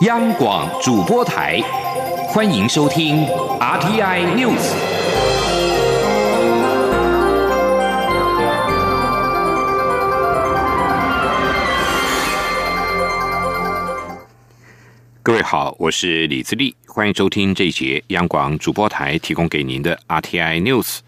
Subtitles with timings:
[0.00, 1.60] 央广主播台，
[2.28, 3.18] 欢迎收听
[3.58, 4.72] RTI News。
[15.22, 21.00] 各位好，我是李自立，欢迎收听这一节央广主播台提供给您的 RTI News。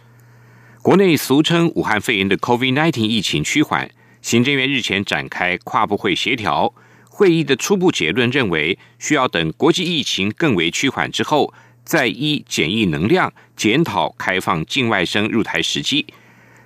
[0.83, 3.91] 国内俗称武汉肺炎的 COVID-19 疫情趋缓，
[4.21, 6.75] 行政院日前展开跨部会协调。
[7.23, 16.05] 会议的初步结论认为，需要等国际疫情更为趋缓之后，再依检疫能量检讨开放境外生入台时机。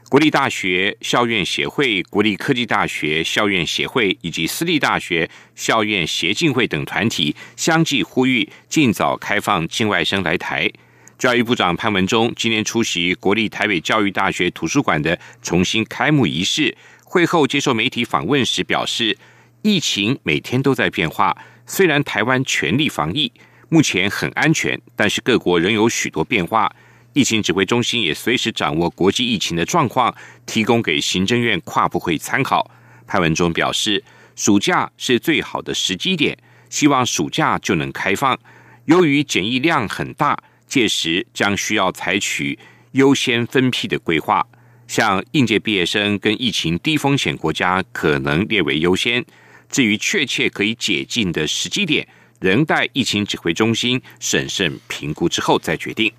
[0.09, 10.73] 国立大学校院协会、国立科技大学校院协会以及私立大学校院协进会等团体相继呼吁，尽早开放境外生来台。
[11.19, 19.19] 教育部长潘文忠今天出席国立台北教育大学图书馆的重新开幕仪式，会后接受媒体访问时表示。
[19.67, 23.33] 疫情每天都在变化，虽然台湾全力防疫，
[23.69, 26.73] 目前很安全，但是各国仍有许多变化。
[27.15, 30.15] 疫情指挥中心也随时掌握国际疫情的状况，
[30.47, 32.71] 提供给行政院跨部会参考。
[33.09, 34.05] 潘文忠表示，
[34.37, 36.39] 暑假是最好的时机点，
[36.71, 38.39] 希望暑假就能开放。
[38.85, 42.57] 由于检疫量很大，届时将需要采取
[42.93, 44.47] 优先分批的规划，
[44.87, 49.25] 像应届毕业生跟疫情低风险国家可能列为优先。
[49.69, 52.07] 至于确切可以解禁的时机点，
[52.41, 56.13] 仍待疫情指挥中心审慎评估之后再决定。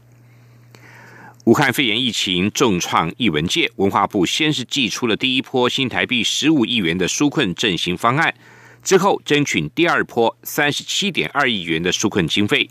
[1.46, 8.34] 武汉肺炎疫情重创艺文界，文化部先是寄出了第一波新台币十五亿元的纾困振兴方案，
[8.84, 12.70] 之后争取第二波三十七点二亿元的纾困经费。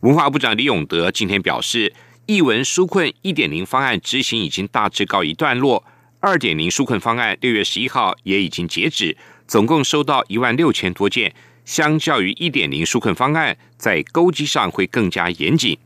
[0.00, 1.92] 文化部长李永德今天表示，
[2.24, 5.84] 艺文纾困一点零方案执行已经大致告一段落，
[6.20, 9.14] 二点零纾困方案六月十一号也已经截止。
[9.46, 15.78] 总共收到一万六千多件，相较于一点零纾困方案，在钩机上会更加严谨。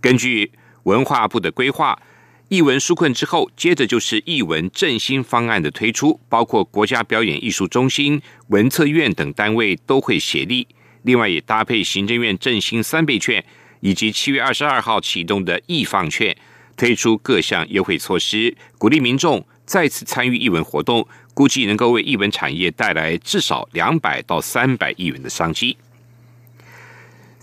[0.00, 0.50] 根据
[0.84, 1.98] 文化部的规划，
[2.48, 10.66] 译文纾困之后，接着就是译文振兴方案的推出，包括国家表演艺术中心、文策院等单位都会协力。
[11.02, 13.44] 另外，也搭配行政院振兴三倍券，
[13.80, 16.36] 以及七月二十二号启动的易放券，
[16.76, 21.06] 推出各项优惠措施，鼓励民众再次参与译文活动。
[21.36, 25.76] 估计能够为译文产业带来至少两百到三百亿元的商机。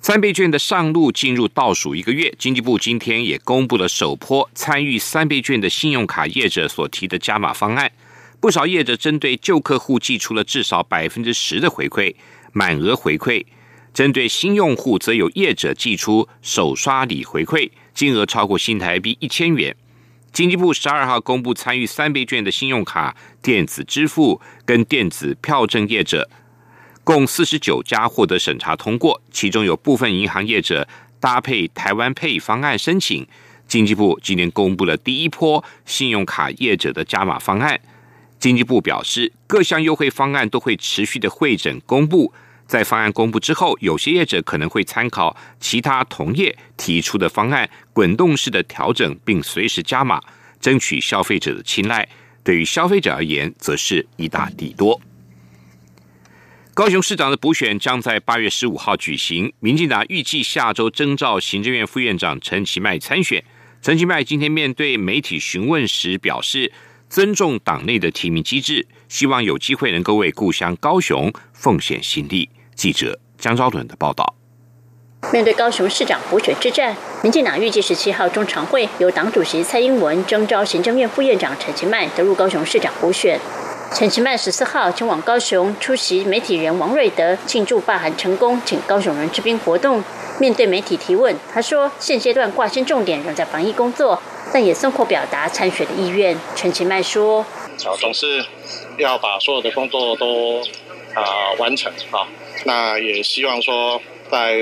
[0.01, 7.91] 三倍券的上路进入倒数一个月，经济部今天也公布了首波参与三倍券的信用卡业者所提的加码方案。
[8.39, 12.15] 不少业者针对旧客户寄出了至少百分之十的回馈，
[12.51, 13.45] 满额回馈；
[13.93, 19.75] 针对新用户，则有业者寄出首刷礼回馈，金额超过新台币一千元。
[20.33, 26.27] 经济部十二号公布参与三倍券的信用卡电子支付跟电子票证业者，
[27.03, 30.87] 共四十九家获得审查通过，其中有部分银行业者
[31.19, 33.27] 搭配台湾配方案申请。
[33.67, 37.79] 经济部今年公布了第一波信用卡业者的加码方案。
[38.39, 42.33] 经济部表示，各项优惠方案都会持续的会诊公布。
[42.73, 50.19] 在方案公布之后，有些业者可能会参考其他同业提出的方案，滚动式的调整，并随时加码，
[50.59, 52.09] 争取消费者的青睐。
[52.43, 54.99] 对于消费者而言，则是一大利多。
[56.73, 63.43] 高雄市长的补选将在八月十五号举行，民进党预计下周征召行政院副院长陈其迈参选。
[63.83, 66.71] 陈其迈今天面对媒体询问时表示，
[67.07, 72.49] 尊重党内的提名机制，希望有机会能够为故乡高雄奉献心力。
[72.75, 74.35] 记者江昭伦的报道：
[75.31, 83.39] 面对高雄市长补选之战，民进党预计十七号中常会由党主席蔡英文征召行政院副院长陈其迈得入高雄市长补选。
[83.93, 90.03] 陈其迈十四号前往高雄出席媒体人王瑞德庆祝罢韩成功，请高雄人之兵活动。
[90.39, 94.19] 面对媒体提问，他说现阶段挂心重点仍在防疫工作，
[94.51, 96.35] 但也松口表达参选的意愿。
[96.55, 97.45] 陈其迈说
[97.99, 98.43] ：“总是
[98.97, 100.59] 要把所有的工作都
[101.13, 102.25] 啊完成啊。”
[102.65, 104.01] 那也希望说，
[104.31, 104.57] 在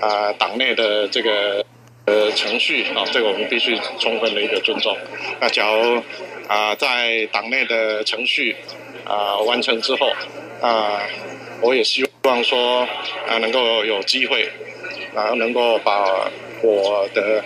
[0.00, 1.64] 啊党内的这个
[2.06, 4.96] 呃程序啊，这个我们必须充分的一个尊重。
[5.40, 6.02] 那假如
[6.48, 8.56] 啊在党内的程序
[9.04, 10.10] 啊完成之后
[10.60, 11.02] 啊，
[11.60, 12.80] 我也希望说
[13.26, 14.48] 啊能够有机会
[15.14, 16.30] 啊能够把
[16.62, 17.44] 我的。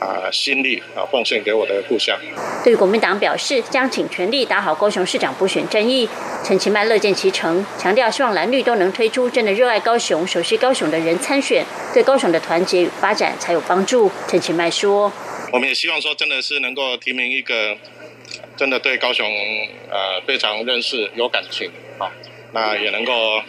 [0.00, 2.18] 啊，心力啊，奉献给我的故乡。
[2.64, 6.08] 对国民党表示，将尽全力打好高雄市长补选战役。
[6.42, 14.10] 陈其迈乐见其成，强调希望蓝绿都能推出真的热爱高雄、熟悉高雄的人参选，对高雄的团结与发展才有帮助。
[14.26, 15.12] 陈其迈说
[15.52, 17.76] ：“我们也希望说，真的是能够提名一个
[18.56, 19.26] 真的对高雄
[19.90, 22.10] 呃非常认识、有感情啊，
[22.52, 23.42] 那也能够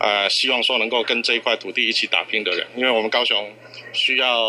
[0.00, 3.50] 呃，希望说能够跟这一块土地一起打拼的人，因为我们高雄
[3.92, 4.42] 需要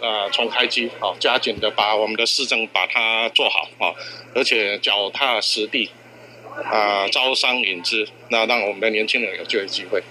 [0.00, 3.94] 呃重开机，好加紧的把我们的市政把它做好啊，
[4.34, 5.90] 而且脚踏实地
[6.70, 10.02] 啊，招商引资，那让我们的年轻人有就业机会。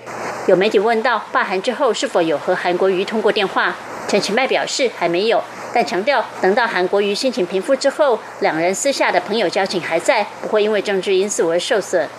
[0.47, 3.77] 有媒体问到罢韩之后是否有和韩国瑜通过电话，
[4.09, 5.43] 陈其迈表示还没有，
[5.75, 12.09] 但强调等到韩国瑜心情平复之后，两人私下的朋友交情还在，不会因为政治因素而受损。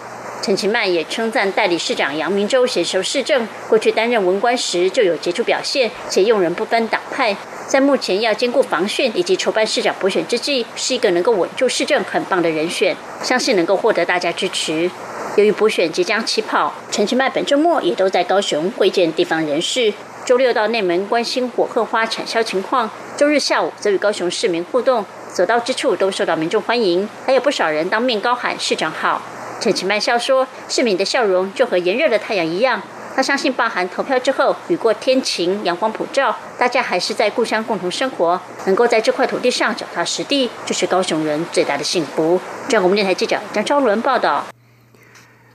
[0.43, 7.37] 陈其迈也称赞代理市长杨明洲携手市政，过去担任文官时就有杰出表现，且用人不分党派，
[7.69, 14.91] 在目前要兼顾防汛以及筹办市长补选之际，是一个能够稳住市政很棒的人选，相信能够获得大家支持。
[15.37, 19.95] 由于补选即将起跑，陈其迈本周末也都在高雄会见地方人士，
[20.25, 29.23] 周六到内门关心火鹤花产销情况，周日下午则与高雄市民互动，所到之处都受到民众欢迎，还有不少人当面高喊市长好。
[29.63, 32.83] 陈其迈笑说：“市民的笑容就和炎热的太阳一样。
[33.15, 44.45] 他相信，罢韩投票之后，雨过天晴，阳光普照，大家还是在故乡共同生活，能够在这块土地上脚踏实地，就是高雄人最大的幸福。”中央广播电台记者张昭伦报道。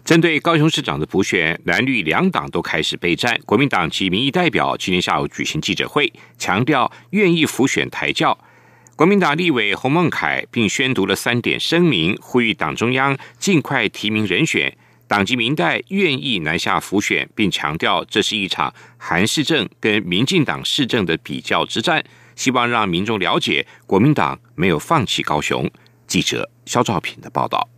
[0.06, 3.38] 针对高雄市长的补选，蓝绿两党都开始备战。
[3.46, 8.38] 国民党及民意代表今天下午举行记者会，强调愿意辅选台教。
[8.98, 14.76] 国民党立委洪孟凯并宣读了三点声明，呼吁党中央尽快提名人选，
[15.08, 22.04] 党籍民代愿意南下辅选，并强调这是一场韩市政跟民进党市政的比较之战，
[22.36, 25.70] 希望让民众了解国民党没有放弃高雄。
[26.08, 27.70] 记者肖兆平的报道。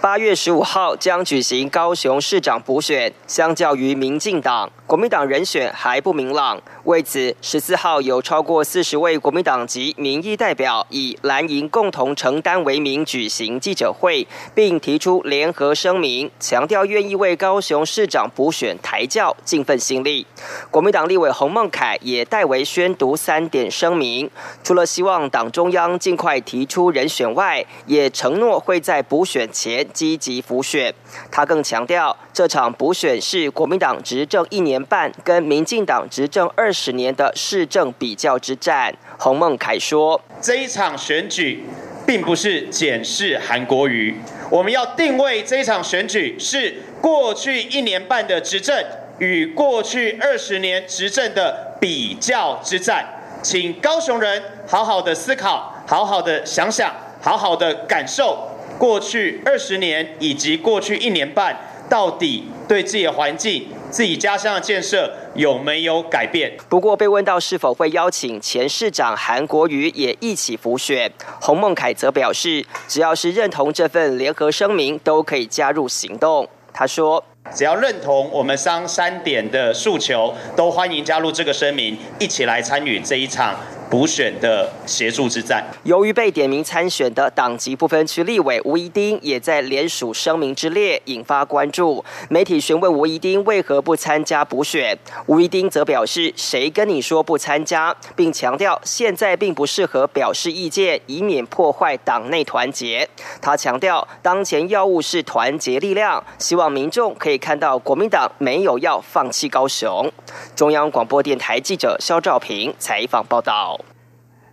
[0.00, 4.72] 八月十五号将举行高雄市长补选，相较于民进党。
[4.90, 20.26] 国民党人选还不明朗，为此十四号有超过四十位国民党籍民意代表以蓝营共同承担为名举行记者会，并提出联合声明，强调愿意为高雄市长补选抬轿尽份心力。
[20.72, 24.28] 国民党立委洪孟凯也代为宣读三点声明，
[24.64, 30.92] 除了希望党中央尽快提出人选外，也承诺会在补选前积极辅选。
[31.30, 34.79] 他更强调，这场补选是国民党执政一年。
[34.84, 41.64] 半跟民进党执政二十年的市政比较之战，洪孟凯说：“这一场选举
[42.06, 44.14] 并不是检视韩国瑜，
[44.50, 48.84] 我们要定位这一场选举是过去一年半的执政
[49.18, 53.06] 与过去二十年执政的比较之战，
[53.42, 58.48] 请高雄人好好的思考，好好的想想，好好的感受
[58.78, 61.56] 过去二十年以及过去一年半
[61.90, 66.56] 到底对自己的环境。”自己家乡的建设有没有改变？
[66.68, 71.10] 不过被问到是否会邀请前市长韩国瑜也一起浮选，
[71.40, 76.48] 洪孟凯则表示，只要是认同这份联合声明，都可以加入行动。
[76.72, 83.56] 他说：“只要认同我们商三点的诉求，都欢迎加入这个声明，一起来参与这一场。”
[83.90, 85.66] 补选的协助之战。
[85.82, 92.04] 由于被点名参选的党籍不分区立委吴怡丁也在联署声明之列，引发关注。
[92.28, 94.96] 媒体询问吴怡丁为何不参加补选，
[95.26, 103.08] 吴怡丁则表示：“谁跟你说不参加？”并强调现在并不适合表示意见，以免破坏党内团结。
[103.42, 110.08] 他强调，当前要务是团结力量，希望民众可以看到国民党没有要放弃高雄。
[110.54, 113.80] 中央广播电台记者肖兆平采访报道。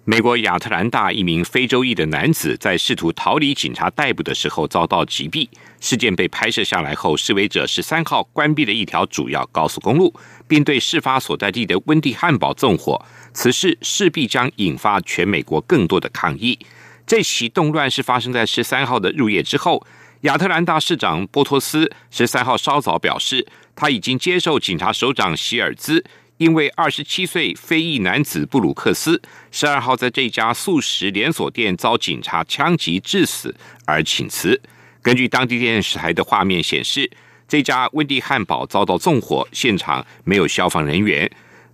[0.09, 5.49] 美国亚特兰大一名非洲裔的男子在试图逃离警察逮捕的时候遭到击毙。
[5.81, 10.13] 事件被拍摄下来后，示威者十三号关闭了一条主要高速公路，
[10.47, 13.05] 并对事发所在地的温蒂汉堡纵火。
[13.33, 16.57] 此事势必将引发全美国更多的抗议。
[17.05, 19.85] 这起动乱是发生在十三号的入夜之后。
[20.21, 23.45] 亚特兰大市长波托斯十三号稍早表示，
[23.75, 26.03] 他已经接受警察首长希尔兹。
[26.37, 29.19] 因为二十七岁非裔男子布鲁克斯
[29.51, 33.55] 十二号在这家素食连锁店遭警察枪击致死
[33.85, 34.61] 而请辞。
[35.01, 37.09] 根据当地电视台的画面显示，
[37.47, 41.27] 这家温蒂汉堡遭到纵火，现场没有消防人员。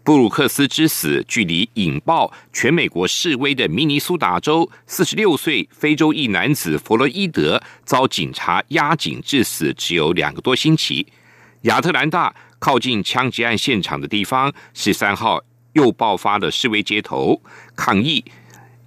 [0.04, 11.06] 布鲁克斯之死距离引爆全美国示威的明尼苏达州四十六岁非洲裔男子弗洛伊德遭警察压颈致死只有两个多星期。
[11.64, 12.34] 亚特兰大。
[12.64, 15.44] 靠近枪击案现场的地方，十三号
[15.74, 17.42] 又爆发了示威街头
[17.76, 18.24] 抗议，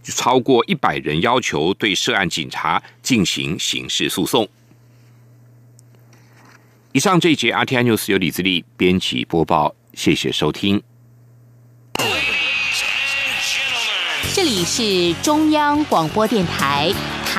[0.03, 4.49] 超过一百人要求对涉案警察进行刑事诉讼。
[6.93, 10.83] 以上这一节 RTI News 由李自力编辑播报，谢谢收听。
[14.37, 16.93] 这里是中央广播电台。